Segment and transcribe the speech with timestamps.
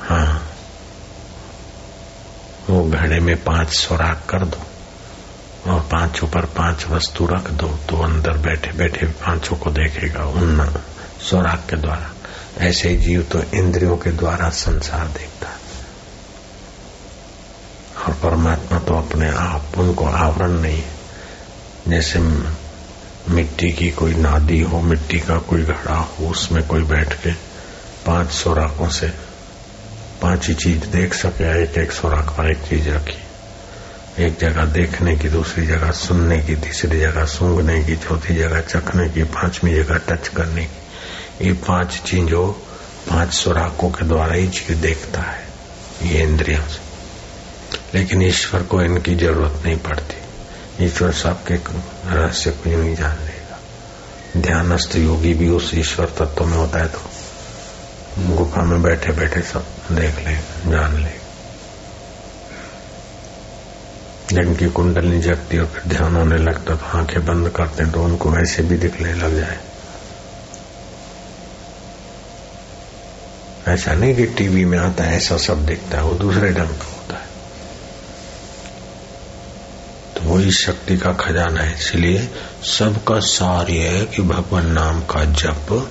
[0.00, 0.42] हाँ।
[2.68, 8.02] वो घड़े में पाँच सुराख कर दो और पाँचों पर पाँच वस्तु रख दो तो
[8.02, 10.60] अंदर बैठे बैठे पाँचों को देखेगा उन
[11.20, 12.10] सुराख के द्वारा।
[12.66, 15.48] ऐसे जीव तो इंद्रियों के द्वारा संसार देखता
[17.98, 20.96] और परमात्मा तो अपने आप, उनको आवरण नहीं है।
[21.88, 22.18] जैसे
[23.28, 27.32] मिट्टी की कोई नादी हो, मिट्टी का कोई घड़ा हो, उसमें कोई बैठ के
[28.06, 29.08] पाँच सोराखों से
[30.22, 33.18] पाँच ही चीज़ देख सके, एक एक सोराख पर एक चीज़ रखी।
[34.24, 39.08] एक जगह देखने की, दूसरी जगह सुनने की, तीसरी जगह सूंघने की, चौथी जगह चखने
[39.08, 42.52] की, पांचवी जगह टच करने की। ये पाँच चीज़ों,
[43.10, 45.48] पाँच सुराखों के द्वारा ही चीज़ देखता है,
[46.02, 46.88] ये इंद्रियों से।
[47.98, 50.18] लेकिन ईश्वर को इनकी ज़रूरत नहीं पड़ती।
[50.86, 51.54] ईश्वर सबके
[52.10, 53.60] रहस्य को यूँ ही जान लेगा।
[54.36, 57.00] ध्यानस्थ योगी भी उस ईश्वर तत्व में होता है तो
[58.36, 61.26] गुफा में बैठे बैठे सब देख लेगा जान लेगा
[64.32, 68.30] जिनकी कुंडली जगती और फिर ध्यान होने लगता तो आँखें बंद करते हैं तो उनको
[68.30, 69.58] वैसे भी दिखने लग जाए।
[73.68, 76.86] ऐसा नहीं कि टीवी में आता है, ऐसा सब दिखता है, वो दूसरे ढंग का
[76.86, 77.26] होता है।
[80.16, 82.28] तो वही शक्ति का खजाना है, इसलिए
[82.68, 85.90] सबका सार यह है कि भगवान नाम का जप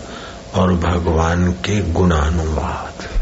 [0.55, 3.16] और भगवान के गुणानुवाद।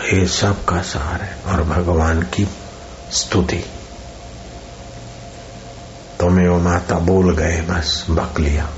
[0.00, 2.48] ये सबका सार है और भगवान की
[3.12, 3.64] स्तुति।
[6.20, 8.70] तुम्हें वो माता बोल गए, बस बक लिया।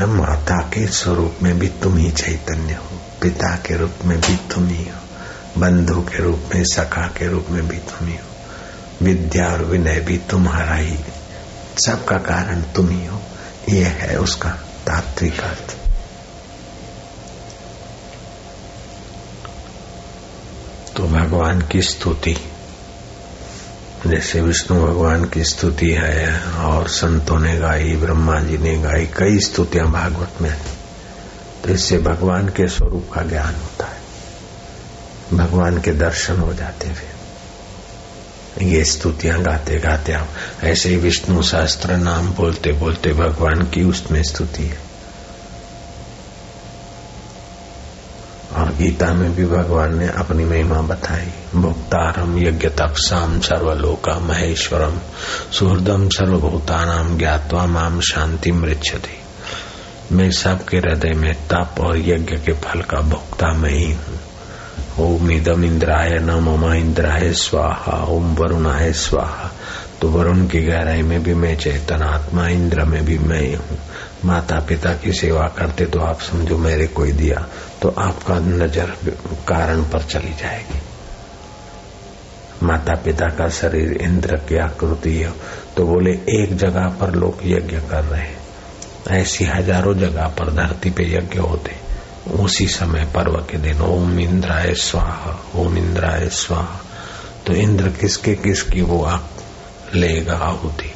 [0.00, 4.68] माता के स्वरूप में भी तुम ही चैतन्य हो, पिता के रूप में भी तुम
[4.68, 5.00] ही हो,
[5.60, 8.28] बंधु के रूप में, सखा के रूप में भी तुम ही हो,
[9.02, 10.98] विद्या और विनय भी तुम्हारा ही
[11.86, 13.22] सबका कारण तुम ही हो
[13.68, 14.50] यह है उसका
[14.86, 15.79] तात्विक अर्थ।
[21.00, 22.36] तो भगवान की स्तुति।
[24.06, 29.38] जैसे विष्णु भगवान की स्तुति है और संतों ने गाई, ब्रह्मा जी ने गाई, कई
[29.40, 30.54] स्तुतियाँ भागवत में
[31.64, 34.00] तो इससे भगवान के स्वरूप का ज्ञान होता है।
[35.36, 40.28] भगवान के दर्शन हो जाते फिर। ये स्तुतियाँ गाते गाते आप
[40.64, 44.78] ऐसे ही विष्णु शास्त्र नाम बोलते बोलते भगवान की उसमें स्तुति है
[48.52, 54.98] और गीता में भी भगवान ने अपनी महिमा बताई। भुक्तारम यज्ञ तपसाम सर्वलोका महेश्वरम,
[55.52, 59.16] सुहृदम सर्वभूतानाम ज्ञातवा माम शांति मृक्षति
[60.12, 64.20] मैं सबके हृदय में तप और यज्ञ के फल का भोक्ता मैं ही हूँ।
[64.98, 69.52] ओम इदम इंद्राय न ममा इंद्राय स्वाहा, ओम वरुणाय स्वाहा।
[70.00, 73.78] तो वरुण की गहराई में भी मैं चेतन, आत्मा इंद्र में भी मैं हूँ।
[74.24, 77.46] माता पिता की सेवा करते तो आप समझो मेरे कोई दिया
[77.82, 78.90] तो आपका नज़र
[79.48, 80.80] कारण पर चली जाएगी।
[82.62, 85.32] माता पिता का शरीर इंद्र की आकृति है
[85.76, 88.38] तो बोले, एक जगह पर लोग यज्ञ कर रहे हैं।
[89.10, 91.76] ऐसी हज़ारों जगह पर धरती पे यज्ञ होते।
[92.34, 96.80] उसी समय पर्व के दिन, ओम इंद्राय स्वाहा, ओम इंद्राय स्वाहा।
[97.46, 99.30] तो इंद्र किसके किसकी वो आप
[99.94, 100.89] लेगा आहुति?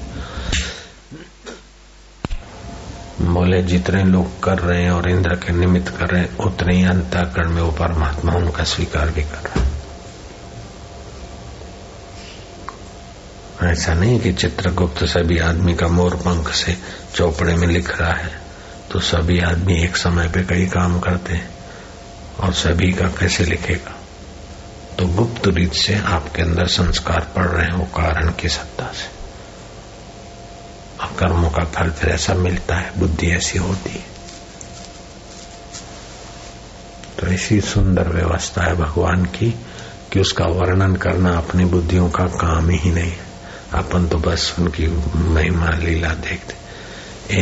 [3.35, 6.85] बोले, जितने लोग कर रहे हैं और इंद्र के निमित्त कर रहे हैं, उतने ही
[6.85, 9.73] अंतकरण में वो परमात्मा उनका स्वीकार भी कर रहा है।
[13.63, 16.77] ऐसा नहीं कि चित्रगुप्त सभी आदमी का मोर पंख से
[17.15, 18.41] चौपड़े में लिख रहा है
[18.93, 21.49] तो सभी आदमी एक समय पे कई काम करते हैं
[22.41, 23.95] और सभी का कैसे लिखेगा?
[24.99, 29.24] तो गुप्त रीत से आपके अंदर संस्कार पड़ रहे हैं वो कारण की सत्ता से।
[31.07, 34.05] कर्मों का फल फिर ऐसा मिलता है, बुद्धि ऐसी होती है।
[37.19, 39.55] तो ऐसी सुंदर व्यवस्था है भगवान की
[40.13, 43.25] कि उसका वर्णन करना अपनी बुद्धियों का काम ही नहीं है।
[43.73, 46.55] अपन तो बस उनकी महिमा, लीला देखते।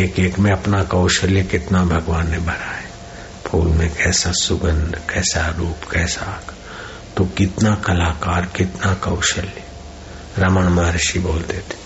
[0.02, 2.84] एक एक में अपना कौशल्य कितना भगवान ने भरा है।
[3.46, 6.42] फूल में कैसा सुगंध, कैसा रूप, कैसा
[7.16, 9.62] तो कितना कलाकार, कितना कौशल्य।
[10.38, 11.81] रमन महर्षि बोलते थे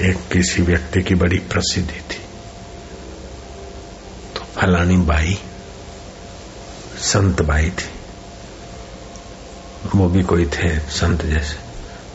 [0.00, 2.18] एक किसी व्यक्ति की बड़ी प्रसिद्धि थी।
[4.36, 5.38] तो फलानी बाई,
[6.98, 7.90] संत बाई थी।
[9.94, 11.56] वो भी कोई थे संत जैसे।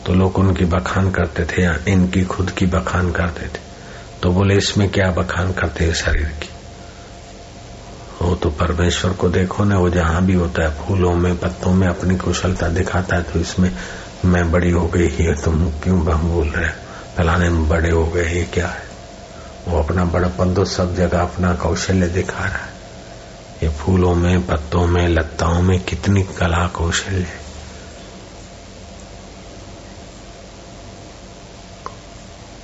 [0.06, 3.60] तो लोग उनकी बखान करते थे या इनकी खुद की बखान करते थे।
[4.22, 6.48] तो बोले, इसमें क्या बखान करते हैं शरीर की?
[8.24, 11.88] वो तो परमेश्वर को देखो ना, वो जहाँ भी होता है, फूलों में, पत्तों में
[11.88, 13.76] अपनी कुशलता दिखाता है तो इसमें
[14.24, 16.00] मैं बड़ी हो गई ही तुम क्यों
[16.30, 18.82] बोल रहे फलाने में बड़े हो गए ये क्या है?
[19.68, 22.72] वो अपना बड़ापन तो सब जगह अपना कौशल्य दिखा रहा है।
[23.62, 27.42] ये फूलों में, पत्तों में लताओं में कितनी कला कौशल्य है।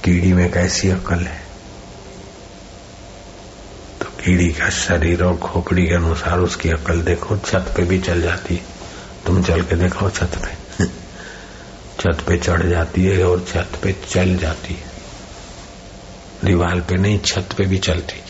[0.04, 1.42] कीड़ी में कैसी अकल है?
[4.00, 8.22] तो कीड़ी का शरीर और खोपड़ी के अनुसार उसकी अकल देखो, छत पे भी चल
[8.22, 8.62] जाती
[9.26, 10.67] तुम चल के देखो छत पे।
[12.00, 14.90] छत पे चढ़ जाती है और छत पे चल जाती है।
[16.44, 18.22] दीवार पे नहीं, छत पे भी चलती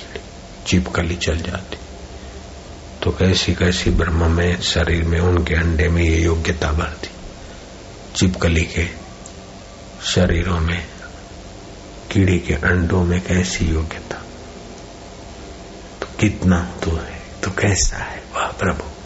[0.66, 1.76] चिपकली चल जाती
[3.02, 7.08] तो कैसी कैसी ब्रह्म में, शरीर में, उनके अंडे में ये योग्यता बढ़ती।
[8.16, 8.86] चिपकली के
[10.04, 10.86] शरीरों में,
[12.10, 14.22] कीड़ी के अंडों में कैसी योग्यता?
[16.00, 18.22] तो कितना तो है तो कैसा है?
[18.34, 18.97] वाह प्रभु।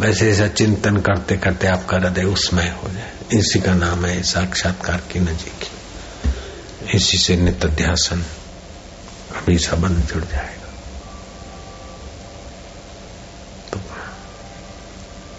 [0.00, 5.02] वैसे ऐसा चिंतन करते करते आपका हृदय उसमय हो जाए। इसी का नाम है साक्षात्कार
[5.12, 5.68] की नजीक।
[6.94, 8.24] इसी से नित्य ध्यासन
[9.36, 10.60] अभी संबंध जुड़ जाएगा।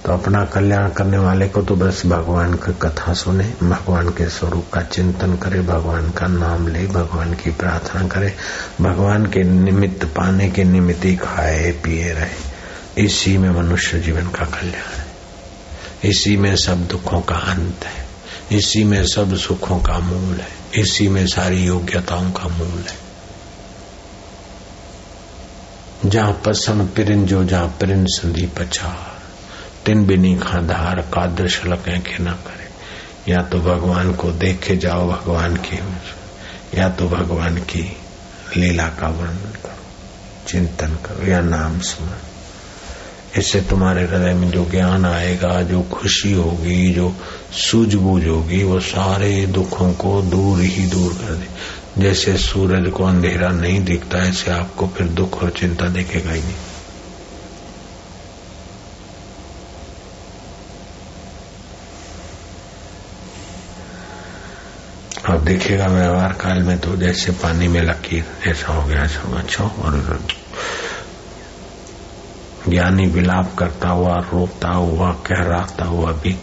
[0.06, 4.66] तो अपना कल्याण करने वाले को तो बस भगवान की कथा सुने, भगवान के स्वरूप
[4.74, 8.36] का चिंतन करे, भगवान का नाम ले, भगवान की प्रार्थना करे,
[8.82, 12.55] भगवान के निमित्त, पाने के निमित्त ही खाए, पिए रहे।
[12.98, 15.06] इसी में मनुष्य जीवन का कल्याण है।
[16.04, 18.06] इसी में सब दुखों का अंत है।
[18.58, 23.06] इसी में सब सुखों का मूल है। इसी में सारी योग्यताओं का मूल है।
[26.10, 29.22] जहाँ पसंद पिरिन जो जहाँ पिरिन संधि पचार।
[29.86, 32.66] तिन बिनी खाधार काद्र शलक के न करे।
[33.32, 35.80] या तो भगवान को देखे जाओ भगवान की
[36.80, 37.98] या तो भगवान की
[38.58, 39.86] लीला का वर्णन करो।
[40.48, 42.35] चिंतन करो या नाम सुनो
[43.38, 47.16] इससे तुम्हारे हृदय में जो ज्ञान आएगा, जो खुशी होगी, जो
[47.52, 51.48] सूझबूझ होगी, वो सारे दुखों को दूर ही दूर कर दे।
[52.02, 56.54] जैसे सूरज को अंधेरा नहीं दिखता, ऐसे आपको फिर दुख और चिंता देखेगा ही नहीं।
[65.26, 69.64] अब देखेगा व्यवहार काल में तो जैसे पानी में लकीर, ऐसा हो गया, ऐसा अच्छा
[69.64, 70.28] और
[72.70, 76.40] ज्ञानी विलाप करता हुआ, रोता हुआ कह रहा हुआ भी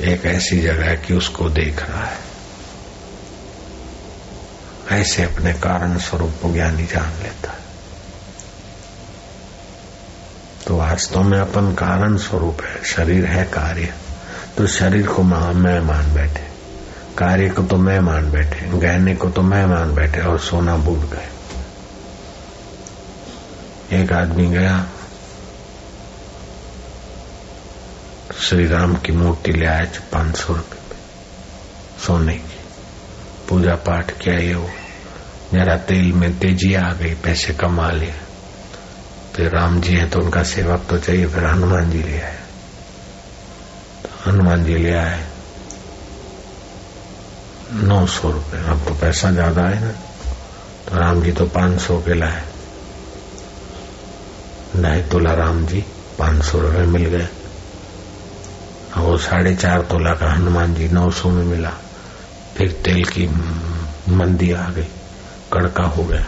[0.00, 2.18] एक ऐसी जगह है कि उसको देख रहा है।
[4.90, 7.58] ऐसे अपने कारण स्वरूप को ज्ञानी जान लेता है।
[10.66, 13.94] तो वास्तव में अपन कारण स्वरूप है, शरीर है कार्य।
[14.56, 16.48] तो शरीर को मैं मान बैठे।
[17.18, 20.98] कार्य को तो मैं मान बैठे। गहने को तो मैं मान बैठे और सोना भूल
[20.98, 21.28] गए।
[24.02, 24.88] एक आदमी गया
[28.38, 30.96] श्री राम की मूर्ति ले आया पाँच सौ रुपये पे
[32.02, 32.58] सोने की।
[33.48, 34.68] पूजा पाठ किया ये वो।
[35.52, 38.14] जरा तेल में तेज़ी आ गई, पैसे कमा लिए।
[39.34, 42.38] फिर राम जी है तो उनका सेवक तो चाहिए, फिर हनुमान जी ले आए।
[44.04, 45.26] तो हनुमान जी ले आए।
[47.72, 49.90] नौ सौ रुपये अब तो पैसा ज़्यादा है ना।
[50.88, 52.42] तो राम जी तो पाँच सौ के लाए।
[54.76, 55.84] ढाई तोला राम जी,
[56.18, 57.28] पाँच सौ रुपये मिल गए।
[58.96, 61.72] वो साढ़े चार तोला का हनुमान जी नौ सौ में मिला।
[62.56, 63.26] फिर तेल की
[64.08, 64.86] मंदी आ गई,
[65.52, 66.26] कड़का हो गया।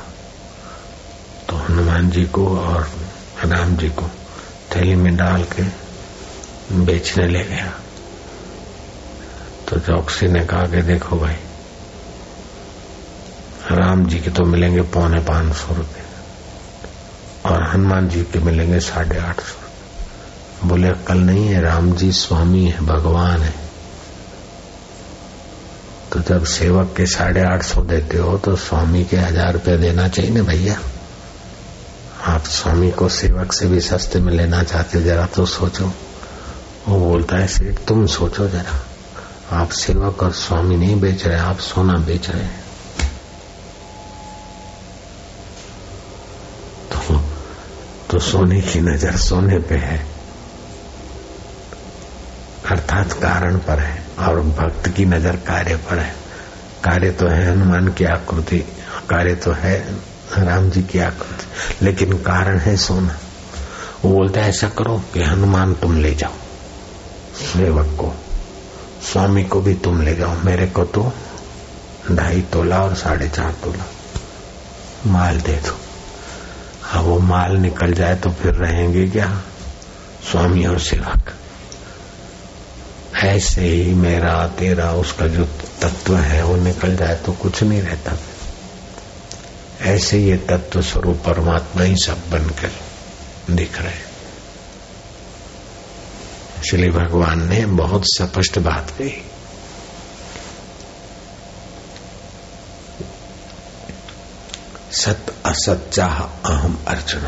[1.49, 2.91] तो हनुमान जी को और
[3.45, 4.11] राम जी को
[4.77, 5.63] थैली में डाल के
[6.77, 7.73] बेचने ले गया।
[9.69, 11.37] तो चौकसी ने कहा कि देखो भाई,
[13.71, 16.05] राम जी के तो मिलेंगे पौने पाँच सौ रुपये,
[17.47, 19.70] और हनुमान जी के मिलेंगे साढ़े आठ सौ।
[20.65, 23.55] बोले कल नहीं है राम जी स्वामी है भगवान है।
[26.13, 30.09] तो जब सेवक के साढ़े आठ सौ देते हो तो स्वामी के हज़ार रुपये देना
[30.09, 30.79] चाहिए ना भैया?
[32.27, 35.93] आप स्वामी को सेवक से भी सस्ते में लेना चाहते जरा तो सोचो।
[36.89, 38.81] वो बोलता है सेठ तुम सोचो जरा।
[39.53, 42.65] आप सेवक और स्वामी नहीं बेच रहे आप सोना बेच रहे हैं।
[46.93, 47.21] तो,
[48.11, 50.10] तो सोने की नज़र सोने पे है।
[52.91, 56.15] अर्थात कारण पर है और भक्त की नज़र कार्य पर है।
[56.85, 58.59] कार्य तो है हनुमान की आकृति,
[59.11, 59.75] कार्य तो है
[60.39, 63.17] राम जी की आकृति, लेकिन कारण है सोना।
[64.05, 66.35] वो बोलता है, ऐसा करो कि हनुमान तुम ले जाओ,
[67.37, 68.13] सेवक को,
[69.03, 71.13] स्वामी को भी तुम ले जाओ, मेरे को तो
[72.13, 73.85] ढाई तोला और साढ़े चार तोला
[75.07, 75.79] माल दे दो।
[76.93, 79.35] अब वो माल निकल जाए तो फिर रहेंगे क्या?
[80.31, 81.33] स्वामी और सेवक।
[83.21, 85.45] ऐसे ही मेरा, तेरा, उसका जो
[85.83, 88.13] तत्व है, वो निकल जाए तो कुछ नहीं रहता।
[89.81, 92.71] ऐसे ये तत्व स्वरूप परमात्मा ही सब बनकर
[93.51, 94.11] दिख रहे
[96.71, 99.23] श्री भगवान ने बहुत स्पष्ट बात कही।
[104.93, 107.21] सत असत चाह अहम अर्जुन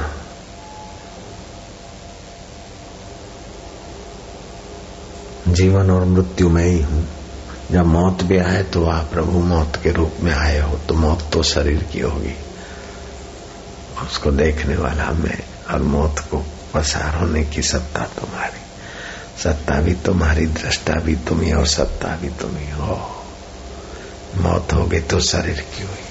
[5.52, 7.06] जीवन और मृत्यु में ही हूँ।
[7.70, 11.28] जब मौत भी आए तो आप प्रभु मौत के रूप में आए हो तो मौत
[11.32, 12.34] तो शरीर की होगी।
[14.02, 15.38] उसको देखने वाला मैं
[15.70, 16.44] और मौत को
[16.74, 18.60] पसार होने की सत्ता तुम्हारी।
[19.42, 23.00] सत्ता भी तुम्हारी, दृष्टा भी तुम ही और सत्ता भी तुम ही। हो
[24.38, 26.01] मौत हो गई तो शरीर की हुई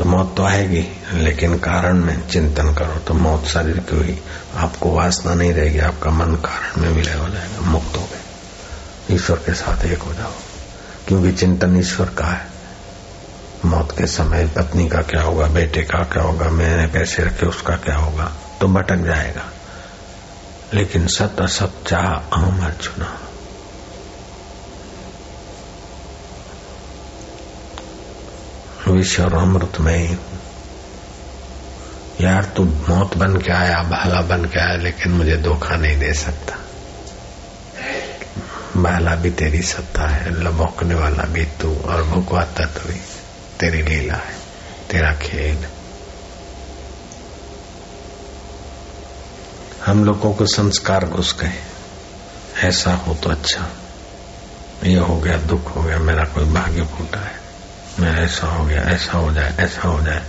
[0.00, 4.22] तो मौत तो आएगी, लेकिन कारण में चिंतन करो तो मौत शरीर की हुई
[4.56, 9.36] आपको वासना नहीं रहेगी, आपका मन कारण में विलय हो जाएगा, मुक्त हो गए। ईश्वर
[9.36, 10.32] के साथ एक हो जाओ,
[11.08, 12.46] क्योंकि चिंतन ईश्वर का है।
[13.64, 17.76] मौत के समय पत्नी का क्या होगा, बेटे का क्या होगा, मैंने पैसे रखे, उसका
[17.76, 19.44] क्या होगा तो भटक जाएगा।
[20.74, 23.18] लेकिन सत असत चाह अहम अर्जुना।
[29.00, 30.18] और अमृत में,
[32.20, 36.14] यार तू मौत बन के आया, भाला बन के आया, लेकिन मुझे धोखा नहीं दे
[36.14, 36.56] सकता।
[38.76, 43.00] भाला भी तेरी सत्ता है, लबोकने वाला भी तू, और भुकवा तत्व भी
[43.60, 44.34] तेरी लीला है,
[44.90, 45.66] तेरा खेल।
[49.86, 51.52] हम लोगों को संस्कार घुस गए।
[52.56, 53.68] ऐसा हो तो अच्छा।
[54.84, 57.49] ये हो गया, दुख हो गया, मेरा कोई भाग्य फूटा है।
[57.98, 60.22] मैं ऐसा हो गया, ऐसा हो जाए, ऐसा हो जाए।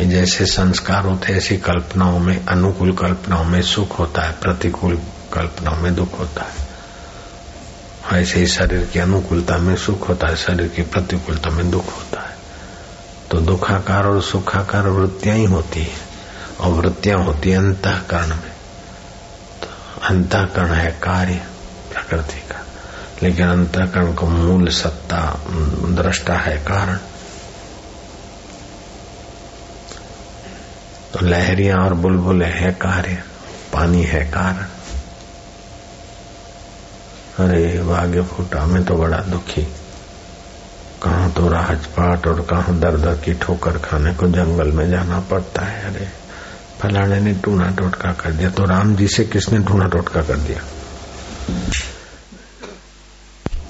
[0.00, 4.96] ये जैसे संस्कार होते ऐसी कल्पनाओं में, अनुकूल कल्पनाओं में सुख होता है, प्रतिकूल
[5.32, 6.68] कल्पनाओं में दुख होता है।
[8.22, 12.20] ऐसे ही शरीर की अनुकूलता में सुख होता है, शरीर की प्रतिकूलता में दुख होता
[12.20, 12.36] है।
[13.30, 15.94] तो दुखाकार और सुखाकार वृत्तियाँ ही होती है,
[16.60, 18.52] और वृत्तियाँ होती है अंतकरण में।
[19.62, 21.42] तो अंतकरण है कार्य,
[21.92, 22.47] प्रकृति।
[23.22, 25.40] लेकिन अंतकरण को मूल सत्ता
[25.84, 26.96] दृष्टा है कारण।
[31.12, 33.22] तो लहरियाँ और बुलबुले है कार्य,
[33.72, 34.66] पानी है कारण।
[37.38, 39.62] अरे भाग्य फूटा, में तो बड़ा दुखी।
[41.02, 45.62] कहा तो राजपाट और कहा दर दर की ठोकर खाने को जंगल में जाना पड़ता
[45.62, 46.08] है, अरे।
[46.80, 50.60] फलाने ने टूना टोटका कर दिया तो राम जी से किसने टूना टोटका कर दिया?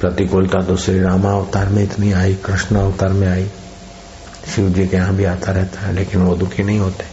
[0.01, 3.51] प्रतिकूलता तो श्री रामा अवतार में इतनी आई, कृष्ण अवतार में आई।
[4.55, 7.05] शिव जी के यहाँ भी आता रहता है, लेकिन वो दुखी नहीं होते।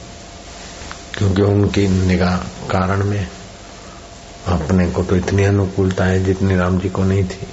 [1.17, 2.37] क्योंकि उनकी निगाह
[2.67, 3.27] कारण में
[4.47, 7.47] अपने को तो इतनी अनुकूलता है जितनी राम जी को नहीं थी।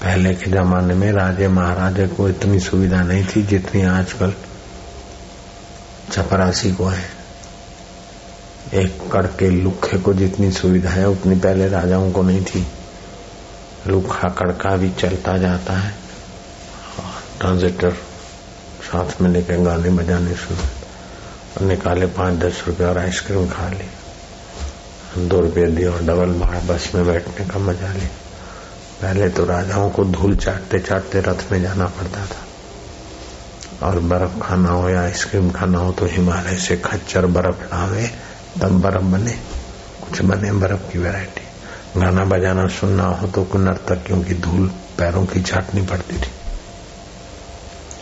[0.00, 4.34] पहले के जमाने में राजे महाराजे को इतनी सुविधा नहीं थी जितनी आजकल
[6.12, 7.19] चपरासी को है।
[8.74, 12.66] एक कड़के लुखे को जितनी सुविधा है, उतनी पहले राजाओं को नहीं थी।
[13.86, 15.94] लुखा कड़का भी चलता जाता है।
[17.40, 17.90] ट्रांजिटर
[18.82, 25.40] साथ में लेकर गाने बजाने शुरू निकाले पाँच दस रुपये और आइसक्रीम खा ली। दो
[25.40, 28.08] रुपये दिए और डबल भाड़ा बस में बैठने का मज़ा लिया।
[29.02, 34.70] पहले तो राजाओं को धूल चाटते चाटते रथ में जाना पड़ता था। और बर्फ़ खाना
[34.70, 39.32] हो या आइसक्रीम खाना हो तो हिमालय से खच्चर बर्फ़ लावे तब बर्फ़ बने।
[40.02, 41.50] कुछ बने बर्फ़ की वैरायटी।
[42.00, 46.30] गाना बजाना सुनना हो तो नर्तकियों की धूल पैरों की चाटनी पड़ती थी।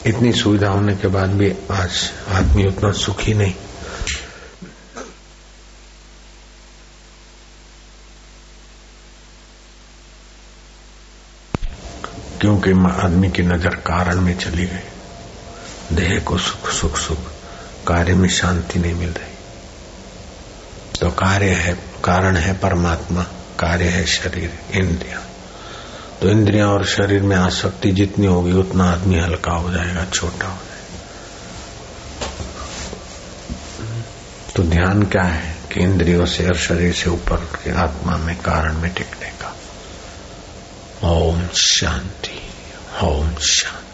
[0.07, 3.55] इतनी सुविधा होने के बाद भी आज आदमी उतना सुखी नहीं।
[12.41, 17.19] क्योंकि आदमी की नज़र कारण में चली गई। देह को सुख सुख सुख।
[17.87, 19.38] कार्य में शांति नहीं मिल रही।
[21.01, 21.75] तो कार्य है,
[22.05, 23.23] कारण है परमात्मा,
[23.59, 25.27] कार्य है शरीर, इंद्रिया।
[26.23, 30.57] तो इंद्रिया और शरीर में आसक्ति जितनी होगी, उतना आदमी हल्का हो जाएगा, छोटा हो
[30.57, 30.69] जाएगा।
[34.57, 38.79] तो ध्यान क्या है कि इंद्रियों से और शरीर से ऊपर के आत्मा में कारण
[38.79, 39.57] में टिकने का?
[41.09, 42.51] ओम शांति
[43.03, 43.88] ओम शांति।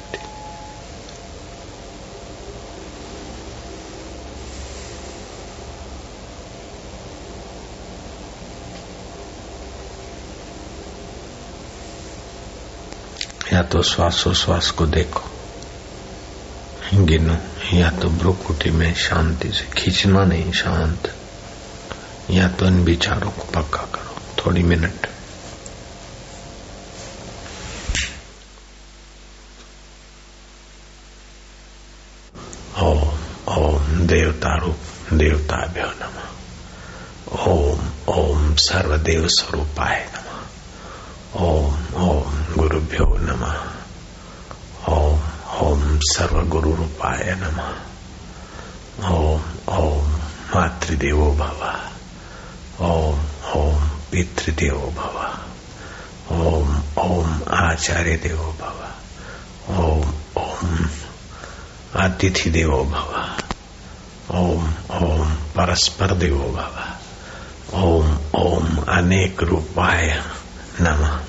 [13.55, 15.23] या तो श्वासोश्वास को देखो,
[16.95, 17.37] गिनो,
[17.77, 21.15] या तो ब्रुकुटी में शांति से खींचना नहीं शांत,
[22.31, 25.07] या तो इन विचारों को पक्का करो, थोड़ी मिनट।
[32.83, 33.19] ओम
[33.49, 34.79] ओम देवता रूप
[35.13, 36.15] देवता भ्यो नम।
[37.39, 40.14] ओम ओम सर्वदेव स्वरूपाय।
[42.65, 43.43] गुरुभ्यो नम।
[44.93, 45.21] ओम
[45.61, 47.61] ओम सर्वगुरु रूपाय नम।
[49.15, 50.11] ओम ओम
[50.55, 51.81] मातृदेवो भव।
[52.81, 53.21] ओम
[53.57, 55.39] ओम पितृदेवो भव।
[56.37, 58.87] ओम ओम आचार्य देवो भव।
[59.77, 60.89] ओम ओम
[61.97, 63.37] अतिथि देवो भव।
[64.31, 66.81] ओम ओम परस्पर देवो भव।
[67.75, 70.25] ओम ओम अनेक रूपाय
[70.81, 71.21] नमः।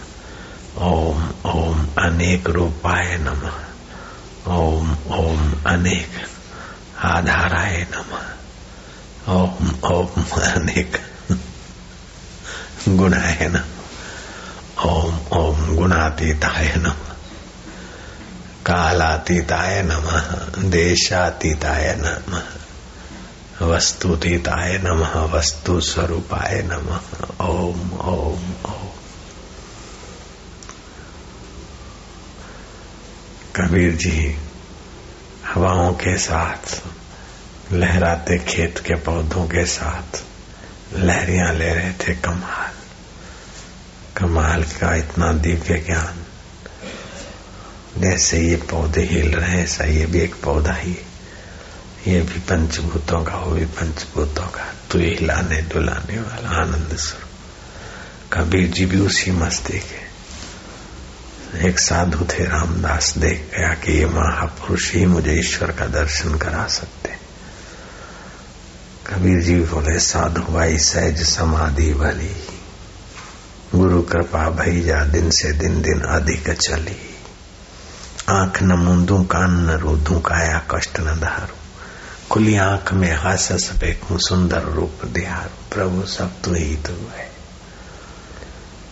[0.78, 3.54] ओम ओम, अनेक रूपाय नमः।
[4.54, 6.10] ओम ओम, अनेक
[7.04, 8.26] आधाराय नमः।
[9.34, 11.02] ओम ओम, अनेक
[12.90, 17.16] गुणाय नमः। ओम ओम, गुणातीताय नमः।
[18.66, 20.22] कालातीताय नमः,
[20.70, 22.44] देशातीताय नमः।
[23.62, 27.00] वस्तुतीताय नमः वस्तु स्वरूपाय नमः।
[27.46, 28.75] ओम ओम ओम
[33.56, 34.38] कबीर जी
[35.46, 36.82] हवाओं के साथ,
[37.74, 40.24] लहराते खेत के पौधों के साथ,
[40.96, 42.74] लहरियाँ ले रहे थे कमाल।
[44.18, 46.26] कमाल का इतना दिव्य ज्ञान।
[48.02, 50.98] जैसे ये पौधे हिल रहे हैं, ऐसा ये भी एक पौधा ही
[52.08, 57.30] ये भी पंचभूतों का, वो भी पंचभूतों का। तू हिलाने डुलाने वाला आनंद स्वरूप।
[58.34, 60.05] कबीर जी भी उसी मस्ती के
[61.56, 66.68] एक साधु थे रामदास, देख गया कि ये महापुरुष ही मुझे ईश्वर का दर्शन करा
[66.68, 67.16] सकते।
[69.08, 72.36] कबीर जी बोले, साधु भाई, सहज समाधि भली
[73.76, 77.16] गुरु कृपा भई जा, दिन से दिन दिन अधिक चली।
[78.30, 81.56] आँख न मूंदू, कान न रोधू काया कष्ट न धारू।
[82.32, 87.32] खुली आँख में हास फेंकू सुंदर रूप दिहारू। प्रभु, सब तू ही तू है।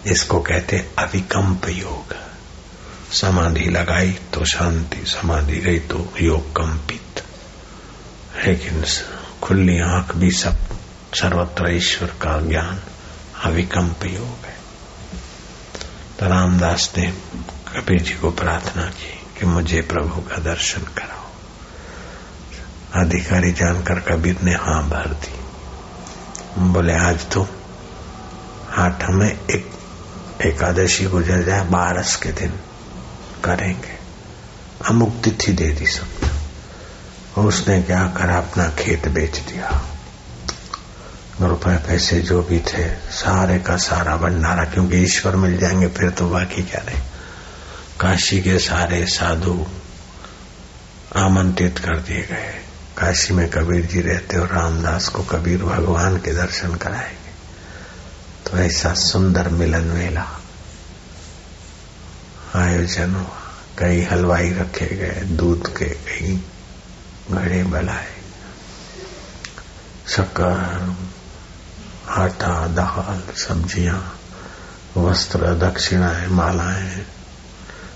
[0.08, 2.33] इसको कहते अविकम्प योग।
[3.14, 7.24] समाधि लगाई तो शांति, समाधि गई तो योग कंपित।
[8.48, 8.86] लेकिन
[9.44, 10.56] खुली आँख भी सब
[11.16, 12.80] सर्वत्र ईश्वर का ज्ञान
[13.44, 14.58] अविकम्प योग है।
[16.20, 17.14] तो रामदास ने
[17.74, 21.28] कबीर जी को प्रार्थना की कि मुझे प्रभु का दर्शन कराओ।
[23.02, 25.40] अधिकारी जानकर कबीर ने हाँ भर दी।
[26.72, 27.48] बोले, आज तो
[28.72, 29.72] आठ में एक
[30.46, 32.54] एकादशी गुजर जाए, बारस के दिन।
[33.44, 33.98] करेंगे।
[34.90, 36.34] अमुक तिथि दे दी सबने।
[37.42, 38.38] उसने क्या करा?
[38.38, 39.86] अपना खेत बेच दिया।
[41.42, 46.30] रुपए, पैसे जो भी थे, सारे का सारा भंडारा, क्योंकि ईश्वर मिल जाएँगे, फिर तो
[46.30, 47.00] बाकी क्या रहे?
[48.00, 49.66] काशी के सारे साधु
[51.16, 52.62] आमंत्रित कर दिए गए।
[52.98, 57.24] काशी में कबीर जी रहते और रामदास को कबीर भगवान के दर्शन कराएँगे।
[58.50, 60.40] तो ऐसा सुंदर मिलन मेला
[62.56, 63.40] आयोजन हुआ
[63.78, 66.44] कई हलवाई रखे गए, दूध के कई
[67.32, 68.14] घड़े बलाए।
[70.08, 70.96] शक्कर
[72.10, 74.20] आटा, दाल, सब्ज़ियाँ,
[74.98, 77.06] वस्त्र, दक्षिणाएँ, मालाएँ,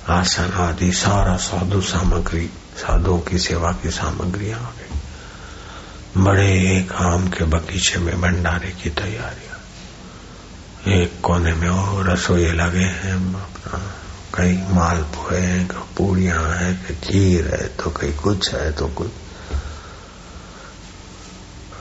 [0.10, 5.00] आसन आदि, सारा साधु सामग्री, साधुओं की सेवा की सामग्री आ गई।
[6.22, 9.58] बड़े एक आम के बगीचे में भंडारे की तैयारियाँ।
[11.02, 13.97] एक कोने में और रसोई लगे हैं अपना।
[14.38, 19.10] कई मालपुए हैं पूड़ियाँ हैं खीर है तो कहीं कुछ है तो कुछ।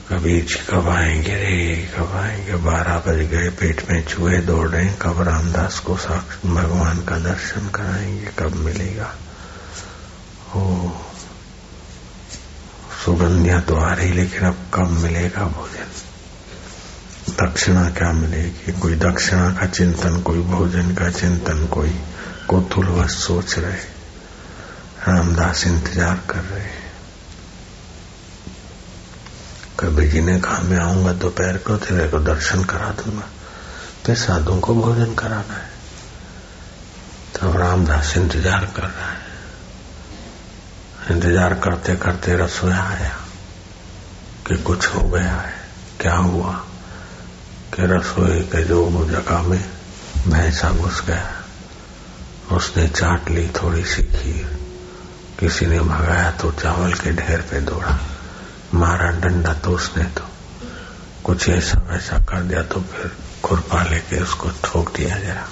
[0.08, 5.20] कभी कब आएँगे रे कब आएँगे बारह बज गए, पेट में चूहे दौड़ रहे कब
[5.20, 9.14] रामदास को साक्ष, भगवान का दर्शन कराएँगे, कब मिलेगा?
[10.56, 10.90] ओ,
[13.04, 15.92] सुगंधियाँ तो आ रही, लेकिन अब कब मिलेगा भोजन?
[17.44, 18.72] दक्षिणा क्या मिलेगी?
[18.72, 22.00] कोई दक्षिणा का चिंतन, कोई भोजन का चिंतन, कोई
[22.48, 23.84] कोतुलवश सोच रहे
[25.08, 26.74] रामदास इंतज़ार कर रहे
[29.80, 33.26] कभी जी ने कहा मैं आऊँगा, दोपहर को तेरे को दर्शन करा दूँगा।
[34.06, 35.70] फिर साधु को भोजन कराना है।
[37.36, 39.24] तब रामदास इंतज़ार कर रहा है।
[41.10, 43.16] इंतज़ार करते करते रसोया आया
[44.46, 45.54] कि कुछ हो गया है,
[46.00, 46.52] क्या हुआ
[47.74, 49.64] कि रसोई के जो जगह में
[50.28, 51.35] भैंसा घुस गया।
[52.52, 54.58] उसने चाट ली, थोड़ी सी खीर।
[55.40, 57.98] किसी ने भगाया तो चावल के ढेर पे दौड़ा।
[58.74, 60.24] मारा डंडा तो उसने तो।
[61.24, 65.48] कुछ ऐसा वैसा कर दिया तो फिर खुरपा लेके उसको ठोक दिया जरा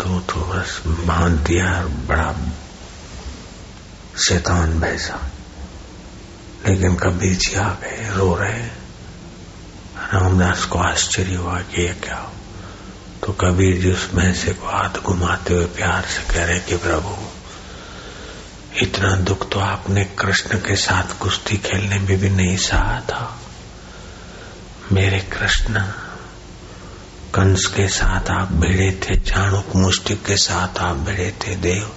[0.00, 2.34] तो तो बस बाँध दिया और बड़ा
[4.28, 5.30] शैतान भैसा।
[6.68, 8.66] लेकिन कभी जी आ गए, रो रहे।
[10.12, 12.32] रामदास को आश्चर्य हुआ कि ये क्या हो
[13.24, 17.16] तो कबीर जी उस भैंसे को हाथ घुमाते हुए प्यार से कह रहे कि प्रभु,
[18.82, 23.40] इतना दुख तो आपने कृष्ण के साथ कुश्ती खेलने में भी नहीं सहा था।
[24.92, 25.80] मेरे कृष्ण,
[27.34, 31.90] कंस के साथ आप भिड़े थे, चाणुक मुष्टिक के साथ आप भिड़े थे, देव।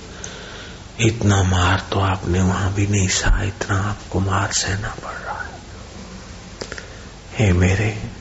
[0.99, 5.49] इतना मार तो आपने वहाँ भी नहीं सहा, इतना आपको मार सहना पड़ रहा है।
[7.37, 8.11] हे मेरे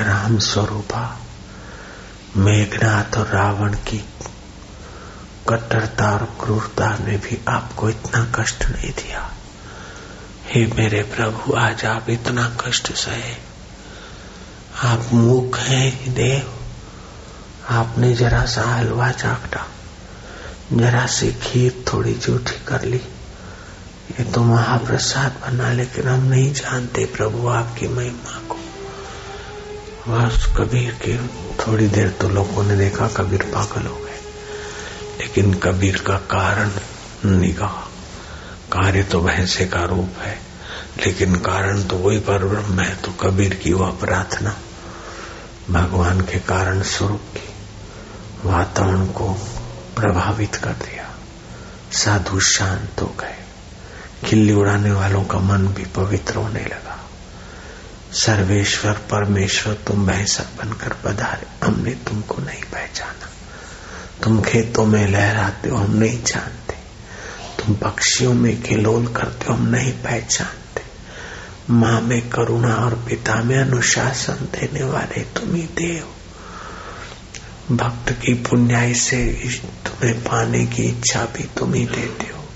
[0.00, 1.21] राम स्वरूपा
[2.36, 3.98] मेघनाथ और रावण की
[5.48, 9.30] कट्टरता और क्रूरता ने भी आपको इतना कष्ट नहीं दिया।
[10.46, 13.34] हे मेरे प्रभु, आज आप इतना कष्ट सहे
[14.82, 16.52] आप मूक हैं देव
[17.68, 19.66] आपने जरा सा हलवा चाकटा,
[20.72, 23.02] जरा सी खीर थोड़ी जूठी कर ली।
[24.12, 28.58] ये तो महाप्रसाद बना, लेकिन हम नहीं जानते प्रभु आपकी महिमा को।
[30.08, 31.16] बस कबीर की
[31.52, 34.20] थोड़ी देर तो लोगों ने देखा कबीर पागल हो गए।
[35.18, 36.70] लेकिन कबीर का कारण
[37.30, 37.88] निगाह।
[38.72, 40.38] कार्य तो भैंसे का रूप है,
[41.06, 44.56] लेकिन कारण तो वही पर ब्रह्म है तो कबीर की वह प्रार्थना।
[45.70, 47.48] भगवान के कारण स्वरूप की
[48.48, 49.28] वातावरण को
[49.96, 51.10] प्रभावित कर दिया।
[51.92, 53.38] साधु शांत हो गए।
[54.24, 56.91] खिल्ली उड़ाने वालों का मन भी पवित्र होने लगा।
[58.12, 63.30] सर्वेश्वर, परमेश्वर, तुम भैंसा बनकर पधारे। हमने तुमको नहीं पहचाना।
[64.22, 66.74] तुम खेतों में लहराते हो, हम नहीं जानते।
[67.58, 70.82] तुम पक्षियों में खिलोल करते हो, हम नहीं पहचानते।
[71.70, 76.08] माँ में करुणा और पिता में अनुशासन देने वाले तुम ही देव।
[77.76, 79.26] भक्त की पुण्याई से
[79.84, 82.48] तुम्हें पाने की इच्छा भी तुम ही देते हो।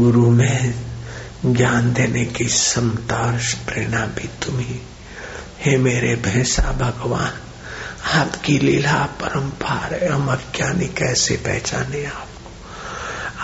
[0.00, 0.83] गुरु में
[1.46, 4.80] ज्ञान देने की समता और प्रेरणा भी तुम ही
[5.60, 7.32] हे मेरे भैंसा भगवान,
[8.04, 12.50] आपकी लीला परम्पार है हम अज्ञानी कैसे पहचाने आपको?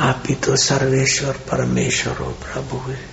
[0.05, 3.11] आप ही तो सर्वेश्वर, परमेश्वर हो प्रभु है।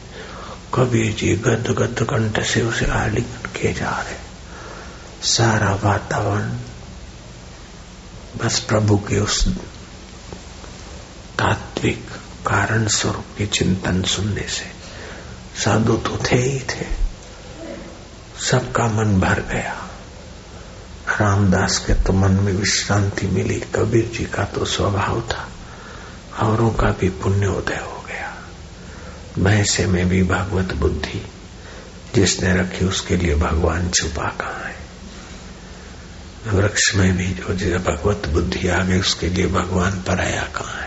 [0.74, 4.28] कबीर जी गद गद कंठ से उसे आलिंगन के जा रहे
[5.28, 6.58] सारा वातावरण
[8.38, 9.48] बस प्रभु के उस
[11.40, 12.10] तात्विक
[12.48, 14.77] कारण स्वरूप के चिंतन सुनने से
[15.58, 16.86] साधु तो थे ही थे।
[18.42, 19.90] सबका मन भर गया।
[21.22, 25.50] रामदास के तो मन में विश्रांति मिली। कबीर जी का तो स्वभाव था।
[26.48, 28.38] औरों का भी पुण्योदय हो गया।
[29.40, 31.26] भैंसे में भी भागवत बुद्धि।
[32.16, 34.76] जिसने रखी उसके लिए भगवान छुपा कहा है?
[36.48, 40.87] वृक्ष में भी जो भगवत बुद्धि आ गई, उसके लिए भगवान पराया कहा है?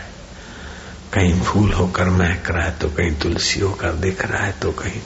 [1.13, 5.01] कहीं फूल होकर महक रहा है तो कहीं तुलसी होकर दिख रहा है तो कहीं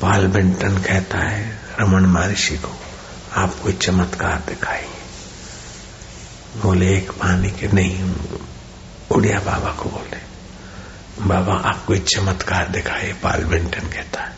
[0.00, 2.78] पाल बेंटन कहता है, रमन महर्षि को
[3.36, 4.86] आप कोई चमत्कार दिखाई
[6.62, 8.14] बोले, एक पानी के नहीं,
[9.10, 10.18] उड़िया बाबा को बोले।
[11.26, 14.32] बाबा आप कोई चमत्कार दिखाए पाल बेंटन कहता है।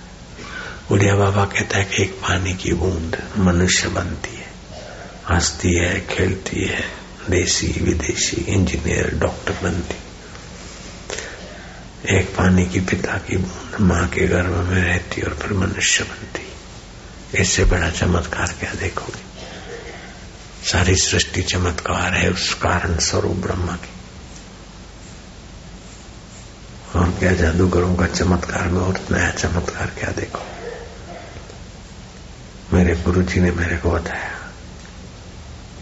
[0.91, 4.49] उड़िया बाबा कहता है कि एक पानी की बूंद मनुष्य बनती है,
[5.31, 6.85] हंसती है, खेलती है
[7.31, 9.95] देसी विदेशी इंजीनियर, डॉक्टर बनती
[12.11, 16.53] एक पानी की पिता की बूंद माँ के गर्भ में रहती और फिर मनुष्य बनती।
[17.43, 19.27] इससे बड़ा चमत्कार क्या देखोगे?
[20.69, 23.91] सारी सृष्टि चमत्कार है उस कारण स्वरूप ब्रह्मा की।
[26.99, 30.43] और क्या जादूगरों का चमत्कार में और नया चमत्कार क्या देखो?
[32.73, 34.53] मेरे गुरु जी ने मेरे को बताया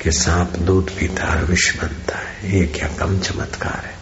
[0.02, 3.93] कि सांप दूध पीता और विष बनता है। ये क्या कम चमत्कार है?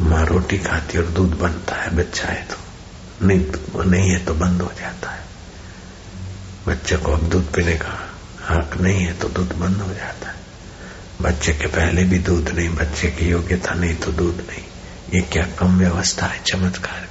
[0.00, 2.56] माँ रोटी खाती और दूध बनता है, बच्चा है तो।
[3.26, 3.40] नहीं
[3.90, 5.24] नहीं है तो बंद हो जाता है।
[6.68, 8.10] बच्चे को अब दूध पीने का
[8.48, 10.34] हक नहीं है तो दूध बंद हो जाता है।
[11.22, 14.64] बच्चे के पहले भी दूध नहीं, बच्चे की योग्यता नहीं तो दूध नहीं।
[15.14, 17.08] ये क्या कम व्यवस्था है, चमत्कार